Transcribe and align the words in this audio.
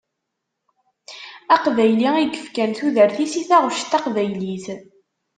Aqbayli 1.55 2.09
i 2.21 2.23
yefkan 2.25 2.71
tudert-is 2.77 3.33
i 3.41 3.43
taɣuct 3.49 3.87
taqbaylit. 3.91 4.65